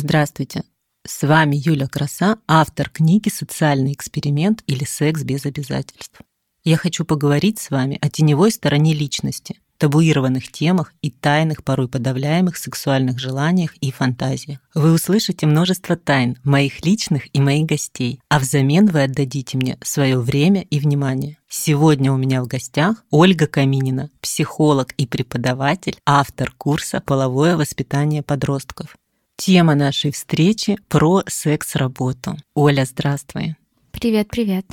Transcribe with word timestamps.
Здравствуйте. 0.00 0.62
С 1.04 1.26
вами 1.26 1.56
Юля 1.56 1.88
Краса, 1.88 2.38
автор 2.46 2.88
книги 2.88 3.30
«Социальный 3.30 3.92
эксперимент» 3.92 4.62
или 4.68 4.84
«Секс 4.84 5.24
без 5.24 5.44
обязательств». 5.44 6.20
Я 6.62 6.76
хочу 6.76 7.04
поговорить 7.04 7.58
с 7.58 7.70
вами 7.70 7.98
о 8.00 8.08
теневой 8.08 8.52
стороне 8.52 8.94
личности, 8.94 9.58
табуированных 9.76 10.52
темах 10.52 10.94
и 11.02 11.10
тайных, 11.10 11.64
порой 11.64 11.88
подавляемых 11.88 12.56
сексуальных 12.56 13.18
желаниях 13.18 13.74
и 13.78 13.90
фантазиях. 13.90 14.60
Вы 14.72 14.92
услышите 14.92 15.46
множество 15.46 15.96
тайн 15.96 16.38
моих 16.44 16.84
личных 16.84 17.24
и 17.34 17.40
моих 17.40 17.66
гостей, 17.66 18.20
а 18.28 18.38
взамен 18.38 18.86
вы 18.86 19.02
отдадите 19.02 19.58
мне 19.58 19.78
свое 19.82 20.16
время 20.20 20.62
и 20.62 20.78
внимание. 20.78 21.38
Сегодня 21.48 22.12
у 22.12 22.16
меня 22.16 22.44
в 22.44 22.46
гостях 22.46 23.04
Ольга 23.10 23.48
Каминина, 23.48 24.10
психолог 24.20 24.92
и 24.92 25.08
преподаватель, 25.08 25.98
автор 26.06 26.52
курса 26.56 27.02
«Половое 27.04 27.56
воспитание 27.56 28.22
подростков». 28.22 28.96
Тема 29.40 29.76
нашей 29.76 30.10
встречи 30.10 30.76
про 30.88 31.22
секс-работу. 31.28 32.36
Оля, 32.54 32.84
здравствуй. 32.84 33.54
Привет, 33.92 34.26
привет. 34.28 34.66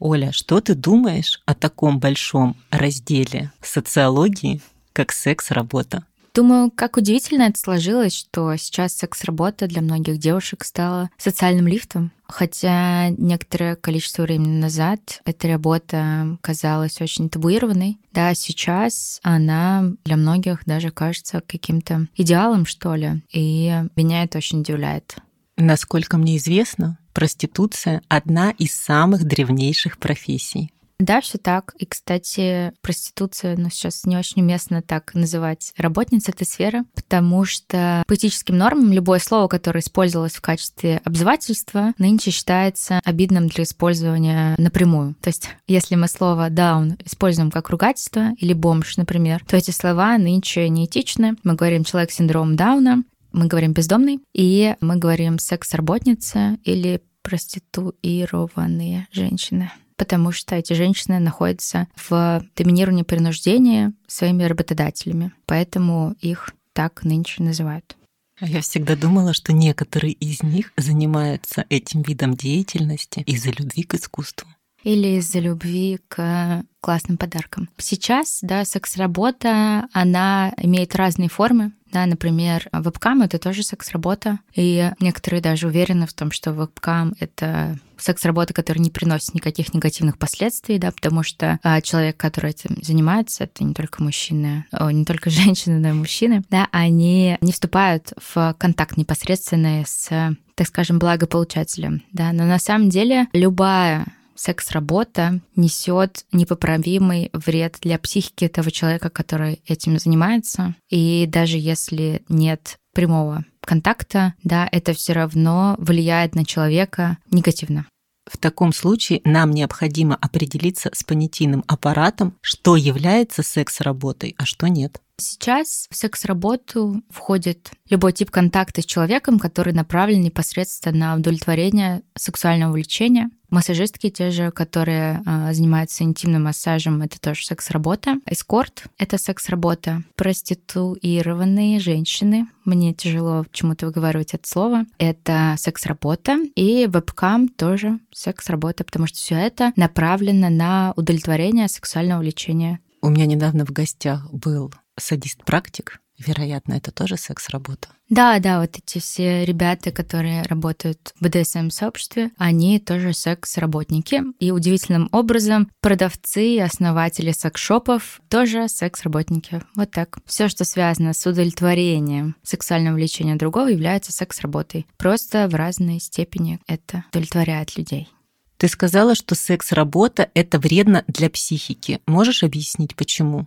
Оля, 0.00 0.32
что 0.32 0.60
ты 0.60 0.74
думаешь 0.74 1.40
о 1.46 1.54
таком 1.54 2.00
большом 2.00 2.56
разделе 2.70 3.52
социологии, 3.62 4.60
как 4.92 5.12
секс-работа? 5.12 6.04
Думаю, 6.34 6.70
как 6.70 6.96
удивительно 6.96 7.42
это 7.44 7.58
сложилось, 7.58 8.14
что 8.14 8.54
сейчас 8.56 8.94
секс-работа 8.94 9.66
для 9.66 9.82
многих 9.82 10.18
девушек 10.18 10.64
стала 10.64 11.10
социальным 11.18 11.66
лифтом. 11.66 12.12
Хотя 12.26 13.08
некоторое 13.10 13.74
количество 13.74 14.22
времени 14.22 14.60
назад 14.60 15.22
эта 15.24 15.48
работа 15.48 16.38
казалась 16.42 17.00
очень 17.00 17.30
табуированной. 17.30 17.98
Да, 18.12 18.34
сейчас 18.34 19.18
она 19.22 19.92
для 20.04 20.16
многих 20.16 20.64
даже 20.66 20.90
кажется 20.90 21.42
каким-то 21.46 22.06
идеалом, 22.14 22.66
что 22.66 22.94
ли. 22.94 23.22
И 23.32 23.72
меня 23.96 24.24
это 24.24 24.38
очень 24.38 24.60
удивляет. 24.60 25.16
Насколько 25.56 26.18
мне 26.18 26.36
известно, 26.36 26.98
проституция— 27.12 28.02
одна 28.08 28.50
из 28.52 28.72
самых 28.74 29.24
древнейших 29.24 29.98
профессий. 29.98 30.70
Да, 30.98 31.20
все 31.20 31.38
так. 31.38 31.74
И, 31.78 31.86
кстати, 31.86 32.72
проституция, 32.82 33.56
ну, 33.56 33.70
сейчас 33.70 34.04
не 34.04 34.16
очень 34.16 34.42
уместно 34.42 34.82
так 34.82 35.14
называть 35.14 35.72
работниц 35.76 36.28
этой 36.28 36.44
сферы, 36.44 36.82
потому 36.94 37.44
что 37.44 38.02
по 38.08 38.14
этическим 38.14 38.58
нормам 38.58 38.92
любое 38.92 39.20
слово, 39.20 39.46
которое 39.46 39.78
использовалось 39.78 40.34
в 40.34 40.40
качестве 40.40 41.00
обзывательства, 41.04 41.92
нынче 41.98 42.32
считается 42.32 43.00
обидным 43.04 43.46
для 43.46 43.62
использования 43.62 44.56
напрямую. 44.58 45.14
То 45.20 45.28
есть, 45.28 45.48
если 45.68 45.94
мы 45.94 46.08
слово 46.08 46.50
«даун» 46.50 46.96
используем 47.04 47.52
как 47.52 47.70
ругательство 47.70 48.32
или 48.36 48.52
«бомж», 48.52 48.96
например, 48.96 49.44
то 49.46 49.56
эти 49.56 49.70
слова 49.70 50.18
нынче 50.18 50.68
неэтичны. 50.68 51.36
Мы 51.44 51.54
говорим 51.54 51.84
«человек 51.84 52.10
с 52.10 52.16
синдромом 52.16 52.56
Дауна», 52.56 53.04
мы 53.32 53.46
говорим 53.46 53.72
«бездомный», 53.72 54.20
и 54.34 54.74
мы 54.80 54.96
говорим 54.96 55.38
«секс-работница» 55.38 56.58
или 56.64 57.02
проституированные 57.22 59.06
женщины 59.12 59.70
потому 59.98 60.32
что 60.32 60.54
эти 60.54 60.72
женщины 60.72 61.18
находятся 61.18 61.88
в 61.96 62.42
доминировании 62.56 63.02
принуждения 63.02 63.92
своими 64.06 64.44
работодателями, 64.44 65.32
поэтому 65.44 66.14
их 66.20 66.50
так 66.72 67.04
нынче 67.04 67.42
называют. 67.42 67.96
А 68.40 68.46
я 68.46 68.60
всегда 68.60 68.94
думала, 68.94 69.34
что 69.34 69.52
некоторые 69.52 70.12
из 70.12 70.42
них 70.44 70.72
занимаются 70.76 71.66
этим 71.68 72.02
видом 72.02 72.36
деятельности 72.36 73.24
из-за 73.26 73.50
любви 73.50 73.82
к 73.82 73.94
искусству. 73.94 74.48
Или 74.84 75.18
из-за 75.18 75.40
любви 75.40 75.98
к 76.06 76.64
классным 76.80 77.16
подаркам. 77.16 77.68
Сейчас, 77.78 78.38
да, 78.42 78.64
секс-работа, 78.64 79.88
она 79.92 80.54
имеет 80.56 80.94
разные 80.94 81.28
формы. 81.28 81.72
Да, 81.92 82.06
например, 82.06 82.68
вебкам— 82.72 83.22
это 83.22 83.38
тоже 83.38 83.62
секс-работа, 83.62 84.38
и 84.54 84.90
некоторые 85.00 85.40
даже 85.40 85.66
уверены 85.66 86.06
в 86.06 86.12
том, 86.12 86.30
что 86.30 86.52
вебкам— 86.52 87.14
это 87.20 87.78
секс-работа, 87.96 88.54
которая 88.54 88.82
не 88.82 88.90
приносит 88.90 89.34
никаких 89.34 89.74
негативных 89.74 90.18
последствий, 90.18 90.78
да, 90.78 90.92
потому 90.92 91.22
что 91.22 91.58
а, 91.62 91.80
человек, 91.80 92.16
который 92.16 92.50
этим 92.50 92.76
занимается, 92.82 93.44
это 93.44 93.64
не 93.64 93.74
только 93.74 94.02
мужчины, 94.02 94.66
о, 94.70 94.90
не 94.90 95.04
только 95.04 95.30
женщины, 95.30 95.78
но 95.78 95.88
и 95.88 95.92
мужчины, 95.92 96.44
да, 96.50 96.68
они 96.72 97.38
не 97.40 97.52
вступают 97.52 98.12
в 98.32 98.54
контакт 98.58 98.96
непосредственный 98.96 99.84
с 99.86 100.36
так 100.54 100.66
скажем, 100.66 100.98
благополучателем, 100.98 102.02
да, 102.10 102.32
но 102.32 102.44
на 102.44 102.58
самом 102.58 102.88
деле 102.88 103.28
любая 103.32 104.06
секс-работа 104.38 105.40
несет 105.56 106.24
непоправимый 106.32 107.30
вред 107.32 107.78
для 107.82 107.98
психики 107.98 108.44
этого 108.44 108.70
человека, 108.70 109.10
который 109.10 109.60
этим 109.66 109.98
занимается. 109.98 110.74
И 110.88 111.26
даже 111.26 111.58
если 111.58 112.22
нет 112.28 112.78
прямого 112.94 113.44
контакта, 113.60 114.34
да, 114.42 114.68
это 114.72 114.94
все 114.94 115.12
равно 115.12 115.76
влияет 115.78 116.34
на 116.34 116.44
человека 116.44 117.18
негативно. 117.30 117.86
В 118.30 118.36
таком 118.36 118.72
случае 118.72 119.20
нам 119.24 119.50
необходимо 119.52 120.14
определиться 120.16 120.90
с 120.92 121.02
понятийным 121.02 121.64
аппаратом, 121.66 122.36
что 122.42 122.76
является 122.76 123.42
секс-работой, 123.42 124.34
а 124.38 124.44
что 124.44 124.68
нет. 124.68 125.00
Сейчас 125.20 125.88
в 125.90 125.96
секс-работу 125.96 127.02
входит 127.10 127.72
любой 127.90 128.12
тип 128.12 128.30
контакта 128.30 128.82
с 128.82 128.84
человеком, 128.84 129.40
который 129.40 129.72
направлен 129.72 130.20
непосредственно 130.20 131.14
на 131.14 131.16
удовлетворение 131.16 132.02
сексуального 132.16 132.72
влечения. 132.72 133.30
Массажистки 133.50 134.10
те 134.10 134.30
же, 134.30 134.52
которые 134.52 135.22
э, 135.26 135.52
занимаются 135.54 136.04
интимным 136.04 136.44
массажем, 136.44 137.02
это 137.02 137.20
тоже 137.20 137.44
секс-работа. 137.46 138.16
Эскорт— 138.26 138.84
это 138.98 139.18
секс-работа. 139.18 140.04
Проституированные 140.14 141.80
женщины, 141.80 142.46
мне 142.64 142.92
тяжело 142.92 143.44
почему-то 143.44 143.86
выговаривать 143.86 144.34
это 144.34 144.46
слово, 144.46 144.84
это 144.98 145.54
секс-работа. 145.58 146.38
И 146.54 146.86
вебкам 146.86 147.48
тоже 147.48 147.98
секс-работа, 148.12 148.84
потому 148.84 149.06
что 149.06 149.16
все 149.16 149.34
это 149.34 149.72
направлено 149.74 150.48
на 150.50 150.92
удовлетворение 150.96 151.68
сексуального 151.68 152.20
влечения. 152.20 152.78
У 153.00 153.08
меня 153.08 153.26
недавно 153.26 153.64
в 153.64 153.70
гостях 153.70 154.30
был 154.32 154.72
садист-практик, 154.98 156.00
вероятно, 156.18 156.74
это 156.74 156.90
тоже 156.90 157.16
секс-работа. 157.16 157.88
Да, 158.08 158.38
да, 158.38 158.60
вот 158.60 158.76
эти 158.78 159.00
все 159.00 159.44
ребята, 159.44 159.90
которые 159.90 160.42
работают 160.42 161.12
в 161.20 161.24
БДСМ-сообществе, 161.24 162.30
они 162.38 162.80
тоже 162.80 163.12
секс-работники. 163.12 164.22
И 164.38 164.50
удивительным 164.50 165.10
образом 165.12 165.70
продавцы 165.80 166.54
и 166.54 166.58
основатели 166.58 167.32
секс-шопов 167.32 168.20
тоже 168.30 168.68
секс-работники. 168.68 169.62
Вот 169.76 169.90
так. 169.90 170.18
Все, 170.24 170.48
что 170.48 170.64
связано 170.64 171.12
с 171.12 171.26
удовлетворением 171.26 172.34
сексуального 172.42 172.94
влечения 172.94 173.36
другого, 173.36 173.68
является 173.68 174.10
секс-работой. 174.10 174.86
Просто 174.96 175.46
в 175.48 175.54
разной 175.54 176.00
степени 176.00 176.60
это 176.66 177.04
удовлетворяет 177.10 177.76
людей. 177.76 178.08
Ты 178.56 178.68
сказала, 178.68 179.14
что 179.14 179.34
секс-работа— 179.34 180.30
это 180.34 180.58
вредно 180.58 181.04
для 181.06 181.30
психики. 181.30 182.00
Можешь 182.06 182.42
объяснить, 182.42 182.96
почему? 182.96 183.46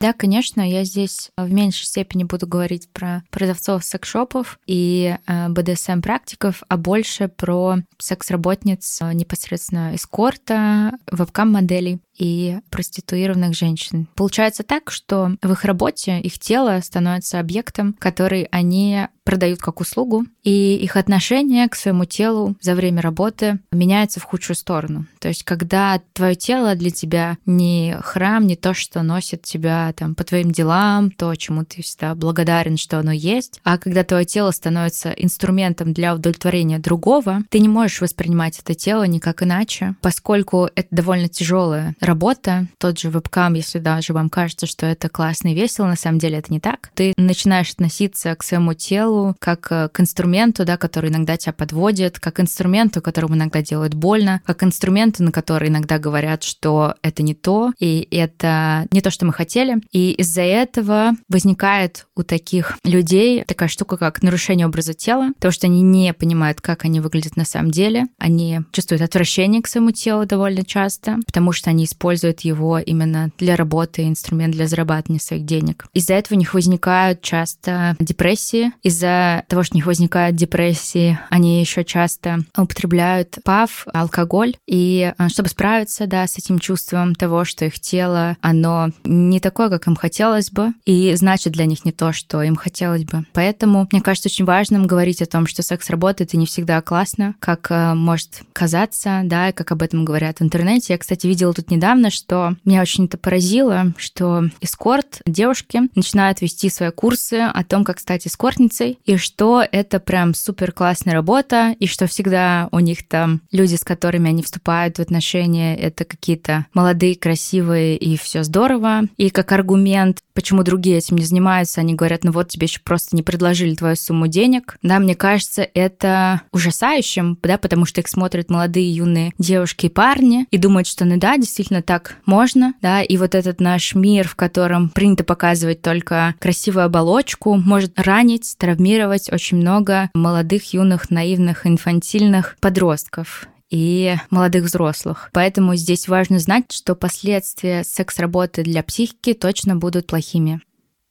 Да, 0.00 0.14
конечно, 0.14 0.66
я 0.66 0.84
здесь 0.84 1.30
в 1.36 1.52
меньшей 1.52 1.84
степени 1.84 2.24
буду 2.24 2.46
говорить 2.46 2.88
про 2.90 3.22
продавцов 3.30 3.84
секс-шопов 3.84 4.58
и 4.66 5.18
э, 5.26 5.48
БДСМ-практиков, 5.50 6.62
а 6.68 6.76
больше 6.78 7.28
про 7.28 7.76
секс-работниц 7.98 9.02
э, 9.02 9.12
непосредственно 9.12 9.94
эскорта, 9.94 10.92
вебкам-моделей 11.10 12.00
и 12.20 12.58
проституированных 12.68 13.56
женщин. 13.56 14.06
Получается 14.14 14.62
так, 14.62 14.90
что 14.90 15.36
в 15.40 15.52
их 15.52 15.64
работе 15.64 16.20
их 16.20 16.38
тело 16.38 16.78
становится 16.82 17.40
объектом, 17.40 17.96
который 17.98 18.46
они 18.50 19.06
продают 19.24 19.60
как 19.60 19.80
услугу, 19.80 20.24
и 20.42 20.74
их 20.76 20.96
отношение 20.96 21.68
к 21.68 21.76
своему 21.76 22.04
телу 22.04 22.56
за 22.60 22.74
время 22.74 23.00
работы 23.00 23.60
меняется 23.70 24.18
в 24.18 24.24
худшую 24.24 24.56
сторону. 24.56 25.06
То 25.20 25.28
есть, 25.28 25.44
когда 25.44 26.00
твое 26.14 26.34
тело 26.34 26.74
для 26.74 26.90
тебя 26.90 27.38
не 27.46 27.96
храм, 28.00 28.44
не 28.46 28.56
то, 28.56 28.74
что 28.74 29.02
носит 29.02 29.42
тебя 29.42 29.92
там 29.96 30.16
по 30.16 30.24
твоим 30.24 30.50
делам, 30.50 31.12
то, 31.12 31.34
чему 31.36 31.64
ты 31.64 31.82
всегда 31.82 32.16
благодарен, 32.16 32.76
что 32.76 32.98
оно 32.98 33.12
есть, 33.12 33.60
а 33.62 33.78
когда 33.78 34.02
твое 34.02 34.24
тело 34.24 34.50
становится 34.50 35.10
инструментом 35.10 35.92
для 35.92 36.14
удовлетворения 36.14 36.80
другого, 36.80 37.42
ты 37.50 37.60
не 37.60 37.68
можешь 37.68 38.00
воспринимать 38.00 38.58
это 38.58 38.74
тело 38.74 39.04
никак 39.04 39.44
иначе, 39.44 39.94
поскольку 40.00 40.68
это 40.74 40.88
довольно 40.90 41.28
тяжелая 41.28 41.94
работа, 42.10 42.66
тот 42.78 42.98
же 42.98 43.08
вебкам, 43.08 43.54
если 43.54 43.78
даже 43.78 44.12
вам 44.12 44.30
кажется, 44.30 44.66
что 44.66 44.84
это 44.84 45.08
классно 45.08 45.48
и 45.48 45.54
весело, 45.54 45.86
на 45.86 45.94
самом 45.94 46.18
деле 46.18 46.38
это 46.38 46.52
не 46.52 46.58
так. 46.58 46.90
Ты 46.94 47.14
начинаешь 47.16 47.70
относиться 47.70 48.34
к 48.34 48.42
своему 48.42 48.74
телу 48.74 49.36
как 49.38 49.68
э, 49.70 49.88
к 49.88 50.00
инструменту, 50.00 50.64
да, 50.64 50.76
который 50.76 51.10
иногда 51.10 51.36
тебя 51.36 51.52
подводит, 51.52 52.18
как 52.18 52.40
инструменту, 52.40 53.00
которому 53.00 53.36
иногда 53.36 53.62
делают 53.62 53.94
больно, 53.94 54.40
как 54.44 54.64
инструменту, 54.64 55.22
на 55.22 55.30
который 55.30 55.68
иногда 55.68 55.98
говорят, 55.98 56.42
что 56.42 56.94
это 57.02 57.22
не 57.22 57.34
то, 57.34 57.72
и 57.78 58.08
это 58.10 58.88
не 58.90 59.00
то, 59.00 59.10
что 59.10 59.24
мы 59.24 59.32
хотели. 59.32 59.76
И 59.92 60.10
из-за 60.12 60.42
этого 60.42 61.12
возникает 61.28 62.08
у 62.16 62.24
таких 62.24 62.76
людей 62.84 63.44
такая 63.44 63.68
штука, 63.68 63.96
как 63.96 64.22
нарушение 64.24 64.66
образа 64.66 64.94
тела, 64.94 65.30
то 65.38 65.52
что 65.52 65.68
они 65.68 65.82
не 65.82 66.12
понимают, 66.12 66.60
как 66.60 66.84
они 66.84 66.98
выглядят 66.98 67.36
на 67.36 67.44
самом 67.44 67.70
деле, 67.70 68.06
они 68.18 68.62
чувствуют 68.72 69.02
отвращение 69.02 69.62
к 69.62 69.68
своему 69.68 69.92
телу 69.92 70.26
довольно 70.26 70.64
часто, 70.64 71.18
потому 71.24 71.52
что 71.52 71.70
они 71.70 71.84
испытывают 71.84 71.99
используют 72.00 72.40
его 72.40 72.78
именно 72.78 73.30
для 73.36 73.56
работы, 73.56 74.08
инструмент 74.08 74.54
для 74.54 74.66
зарабатывания 74.66 75.20
своих 75.20 75.44
денег. 75.44 75.84
Из-за 75.92 76.14
этого 76.14 76.36
у 76.36 76.38
них 76.38 76.54
возникают 76.54 77.20
часто 77.20 77.94
депрессии. 77.98 78.72
Из-за 78.82 79.44
того, 79.48 79.62
что 79.62 79.74
у 79.74 79.76
них 79.76 79.84
возникают 79.84 80.34
депрессии, 80.34 81.18
они 81.28 81.60
еще 81.60 81.84
часто 81.84 82.38
употребляют 82.56 83.38
ПАВ, 83.44 83.86
алкоголь. 83.92 84.56
И 84.66 85.12
а, 85.18 85.28
чтобы 85.28 85.50
справиться 85.50 86.06
да, 86.06 86.26
с 86.26 86.38
этим 86.38 86.58
чувством 86.58 87.14
того, 87.14 87.44
что 87.44 87.66
их 87.66 87.78
тело, 87.78 88.38
оно 88.40 88.88
не 89.04 89.38
такое, 89.38 89.68
как 89.68 89.86
им 89.86 89.94
хотелось 89.94 90.50
бы, 90.50 90.72
и 90.86 91.14
значит 91.16 91.52
для 91.52 91.66
них 91.66 91.84
не 91.84 91.92
то, 91.92 92.14
что 92.14 92.42
им 92.42 92.56
хотелось 92.56 93.04
бы. 93.04 93.26
Поэтому, 93.34 93.86
мне 93.92 94.00
кажется, 94.00 94.30
очень 94.30 94.46
важным 94.46 94.86
говорить 94.86 95.20
о 95.20 95.26
том, 95.26 95.46
что 95.46 95.62
секс 95.62 95.90
работает 95.90 96.32
и 96.32 96.38
не 96.38 96.46
всегда 96.46 96.80
классно, 96.80 97.34
как 97.40 97.66
а, 97.70 97.94
может 97.94 98.40
казаться, 98.54 99.20
да, 99.24 99.50
и 99.50 99.52
как 99.52 99.70
об 99.70 99.82
этом 99.82 100.06
говорят 100.06 100.38
в 100.38 100.42
интернете. 100.42 100.94
Я, 100.94 100.98
кстати, 100.98 101.26
видела 101.26 101.52
тут 101.52 101.70
недавно, 101.70 101.79
что 102.10 102.54
меня 102.64 102.82
очень 102.82 103.06
это 103.06 103.18
поразило, 103.18 103.92
что 103.96 104.44
эскорт 104.60 105.20
девушки 105.26 105.82
начинают 105.94 106.40
вести 106.40 106.70
свои 106.70 106.90
курсы 106.90 107.50
о 107.52 107.64
том, 107.64 107.84
как 107.84 108.00
стать 108.00 108.26
эскортницей, 108.26 108.98
и 109.04 109.16
что 109.16 109.62
это 109.70 110.00
прям 110.00 110.34
супер 110.34 110.72
классная 110.72 111.14
работа, 111.14 111.74
и 111.78 111.86
что 111.86 112.06
всегда 112.06 112.68
у 112.72 112.78
них 112.78 113.06
там 113.06 113.42
люди, 113.50 113.74
с 113.76 113.84
которыми 113.84 114.30
они 114.30 114.42
вступают 114.42 114.98
в 114.98 115.00
отношения, 115.00 115.76
это 115.76 116.04
какие-то 116.04 116.66
молодые, 116.74 117.16
красивые, 117.16 117.96
и 117.96 118.16
все 118.16 118.42
здорово. 118.42 119.02
И 119.16 119.30
как 119.30 119.52
аргумент, 119.52 120.18
почему 120.40 120.62
другие 120.62 120.96
этим 120.96 121.16
не 121.16 121.24
занимаются, 121.24 121.82
они 121.82 121.92
говорят, 121.92 122.24
ну 122.24 122.32
вот 122.32 122.48
тебе 122.48 122.64
еще 122.64 122.80
просто 122.80 123.14
не 123.14 123.22
предложили 123.22 123.74
твою 123.74 123.94
сумму 123.94 124.26
денег. 124.26 124.78
Да, 124.80 124.98
мне 124.98 125.14
кажется, 125.14 125.68
это 125.74 126.40
ужасающим, 126.50 127.36
да, 127.42 127.58
потому 127.58 127.84
что 127.84 128.00
их 128.00 128.08
смотрят 128.08 128.48
молодые 128.48 128.90
юные 128.90 129.34
девушки 129.36 129.86
и 129.86 129.90
парни 129.90 130.46
и 130.50 130.56
думают, 130.56 130.86
что 130.86 131.04
ну 131.04 131.18
да, 131.18 131.36
действительно 131.36 131.82
так 131.82 132.16
можно, 132.24 132.72
да, 132.80 133.02
и 133.02 133.18
вот 133.18 133.34
этот 133.34 133.60
наш 133.60 133.94
мир, 133.94 134.26
в 134.26 134.34
котором 134.34 134.88
принято 134.88 135.24
показывать 135.24 135.82
только 135.82 136.34
красивую 136.38 136.86
оболочку, 136.86 137.56
может 137.56 138.00
ранить, 138.00 138.54
травмировать 138.56 139.30
очень 139.30 139.58
много 139.58 140.08
молодых, 140.14 140.72
юных, 140.72 141.10
наивных, 141.10 141.66
инфантильных 141.66 142.56
подростков 142.60 143.46
и 143.70 144.16
молодых 144.30 144.64
взрослых. 144.64 145.30
Поэтому 145.32 145.76
здесь 145.76 146.08
важно 146.08 146.38
знать, 146.38 146.70
что 146.72 146.94
последствия 146.94 147.84
секс-работы 147.84 148.62
для 148.62 148.82
психики 148.82 149.32
точно 149.32 149.76
будут 149.76 150.06
плохими. 150.06 150.60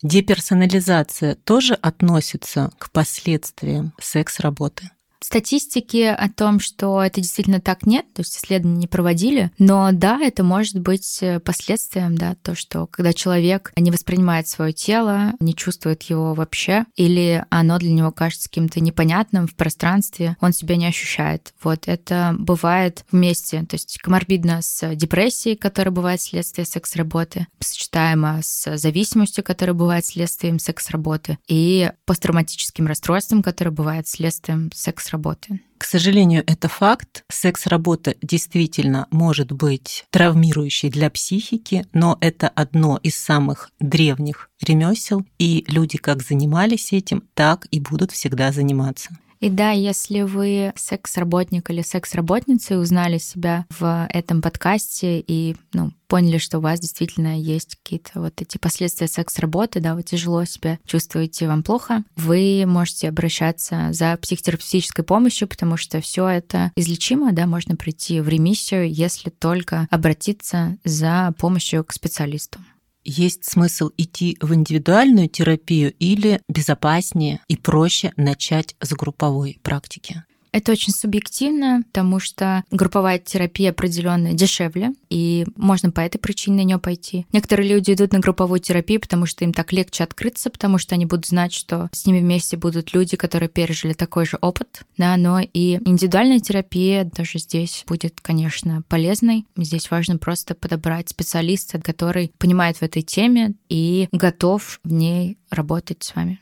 Деперсонализация 0.04 1.36
тоже 1.36 1.74
относится 1.74 2.72
к 2.78 2.92
последствиям 2.92 3.94
секс-работы? 4.00 4.92
Статистики 5.22 6.04
о 6.04 6.30
том, 6.30 6.62
что 6.62 7.04
это 7.04 7.20
действительно 7.20 7.60
так 7.60 7.86
нет, 7.86 8.06
то 8.14 8.22
есть 8.22 8.38
исследования 8.38 8.78
не 8.78 8.88
проводили, 8.88 9.52
но 9.58 9.90
да, 9.92 10.18
это 10.22 10.44
может 10.44 10.80
быть 10.80 11.20
э, 11.22 11.42
последствием, 11.42 12.18
да, 12.18 12.36
то, 12.36 12.56
что 12.56 12.88
когда 12.88 13.12
человек 13.12 13.74
не 13.76 13.92
воспринимает 13.92 14.48
свое 14.48 14.72
тело, 14.72 15.34
не 15.42 15.54
чувствует 15.54 16.04
его 16.04 16.34
вообще, 16.34 16.86
или 16.96 17.44
оно 17.50 17.78
для 17.80 17.92
него 17.92 18.12
кажется 18.12 18.48
каким-то 18.48 18.80
непонятным 18.80 19.46
в 19.46 19.56
пространстве, 19.56 20.38
он 20.40 20.54
себя 20.54 20.78
не 20.78 20.88
ощущает. 20.88 21.54
Вот 21.62 21.88
это 21.88 22.34
бывает 22.40 23.04
вместе, 23.12 23.66
то 23.66 23.76
есть 23.76 23.98
коморбидно 24.00 24.62
с 24.62 24.96
депрессией, 24.96 25.58
которая 25.58 25.92
бывает 25.92 26.22
следствием 26.22 26.66
секс-работы, 26.66 27.48
сочетаемо 27.60 28.40
с 28.42 28.78
зависимостью, 28.78 29.44
которая 29.44 29.74
бывает 29.74 30.06
следствием 30.06 30.60
секс-работы, 30.60 31.38
и 31.50 31.92
посттравматическим 32.06 32.88
расстройством, 32.88 33.44
которое 33.44 33.72
бывает 33.72 34.08
следствием 34.08 34.72
секс 34.74 35.09
секс-работы. 35.10 35.60
К 35.78 35.86
сожалению, 35.86 36.44
это 36.46 36.68
факт. 36.68 37.24
Секс-работа 37.30 38.16
действительно 38.22 39.08
может 39.12 39.52
быть 39.52 40.06
травмирующей 40.12 40.90
для 40.90 41.10
психики, 41.10 41.86
но 41.94 42.18
это 42.22 42.50
одно 42.50 43.00
из 43.02 43.16
самых 43.16 43.72
древних 43.80 44.50
ремесел, 44.62 45.26
и 45.40 45.66
люди 45.68 45.98
как 45.98 46.22
занимались 46.22 46.92
этим, 46.94 47.24
так 47.34 47.68
и 47.72 47.80
будут 47.80 48.12
всегда 48.12 48.52
заниматься. 48.52 49.18
И 49.40 49.50
да, 49.50 49.72
если 49.72 50.22
вы 50.22 50.74
секс-работник 50.76 51.70
или 51.70 51.82
секс-работница 51.82 52.74
и 52.74 52.78
узнали 52.78 53.18
себя 53.18 53.66
в 53.70 54.08
этом 54.12 54.42
подкасте 54.42 55.24
и 55.26 55.56
ну, 55.72 55.92
поняли, 56.08 56.40
что 56.40 56.58
у 56.58 56.62
вас 56.62 56.80
действительно 56.82 57.40
есть 57.40 57.78
какие-то 57.78 58.20
вот 58.20 58.42
эти 58.42 58.58
последствия 58.58 59.08
секс-работы, 59.08 59.80
да, 59.80 59.96
вы 59.96 60.04
тяжело 60.04 60.44
себя 60.44 60.78
чувствуете, 60.86 61.48
вам 61.48 61.64
плохо, 61.64 62.04
вы 62.18 62.66
можете 62.68 63.08
обращаться 63.08 63.90
за 63.92 64.18
психотерапевтической 64.18 65.06
помощью, 65.06 65.48
потому 65.48 65.78
что 65.78 66.02
все 66.02 66.28
это 66.28 66.74
излечимо, 66.76 67.32
да, 67.32 67.48
можно 67.48 67.78
прийти 67.78 68.20
в 68.20 68.28
ремиссию, 68.28 68.92
если 68.92 69.30
только 69.30 69.88
обратиться 69.90 70.78
за 70.84 71.34
помощью 71.38 71.86
к 71.86 71.94
специалисту 71.94 72.60
есть 73.04 73.46
смысл 73.46 73.90
идти 73.98 74.38
в 74.42 74.54
индивидуальную 74.54 75.30
терапию 75.30 75.94
или 76.00 76.42
безопаснее 76.48 77.40
и 77.48 77.58
проще 77.58 78.12
начать 78.16 78.76
с 78.82 78.94
групповой 78.94 79.60
практики? 79.64 80.24
Это 80.52 80.72
очень 80.72 80.94
субъективно, 80.94 81.84
потому 81.88 82.20
что 82.20 82.64
групповая 82.72 83.20
терапия 83.20 83.72
определенно 83.72 84.34
дешевле, 84.34 84.94
и 85.10 85.46
можно 85.56 85.92
по 85.92 86.02
этой 86.02 86.18
причине 86.18 86.58
на 86.58 86.66
нее 86.66 86.80
пойти. 86.80 87.26
Некоторые 87.32 87.70
люди 87.70 87.92
идут 87.92 88.14
на 88.14 88.20
групповую 88.20 88.60
терапию, 88.60 89.00
потому 89.00 89.26
что 89.26 89.44
им 89.44 89.54
так 89.54 89.72
легче 89.72 90.04
открыться, 90.04 90.50
потому 90.50 90.78
что 90.78 90.96
они 90.96 91.06
будут 91.06 91.28
знать, 91.28 91.54
что 91.54 91.90
с 91.92 92.06
ними 92.06 92.20
вместе 92.20 92.58
будут 92.58 92.94
люди, 92.94 93.16
которые 93.16 93.50
пережили 93.50 93.94
такой 93.94 94.26
же 94.26 94.38
опыт, 94.42 94.84
да, 94.98 95.16
но 95.18 95.40
и 95.42 95.80
индивидуальная 95.86 96.40
терапия 96.40 97.04
даже 97.04 97.40
здесь 97.40 97.84
будет, 97.88 98.20
конечно, 98.22 98.84
полезной. 98.88 99.46
Здесь 99.56 99.92
важно 99.92 100.18
просто 100.18 100.56
подобрать 100.56 101.10
специалиста, 101.10 101.80
который 101.80 102.32
понимает 102.38 102.78
в 102.78 102.84
этой 102.84 103.02
теме 103.02 103.54
и 103.70 104.08
готов 104.12 104.80
в 104.84 104.92
ней 104.92 105.38
работать 105.50 106.04
с 106.04 106.16
вами. 106.16 106.40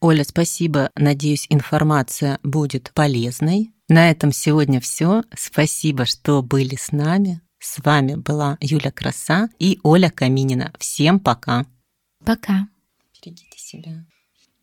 Оля, 0.00 0.24
спасибо. 0.24 0.90
Надеюсь, 0.96 1.46
информация 1.48 2.38
будет 2.42 2.92
полезной. 2.94 3.72
На 3.88 4.10
этом 4.10 4.32
сегодня 4.32 4.80
все. 4.80 5.22
Спасибо, 5.36 6.04
что 6.04 6.42
были 6.42 6.76
с 6.76 6.92
нами. 6.92 7.40
С 7.58 7.78
вами 7.82 8.14
была 8.14 8.58
Юля 8.60 8.90
Краса 8.90 9.48
и 9.58 9.78
Оля 9.82 10.10
Каминина. 10.10 10.72
Всем 10.78 11.18
пока. 11.20 11.66
Пока. 12.24 12.68
Берегите 13.14 13.58
себя. 13.58 14.06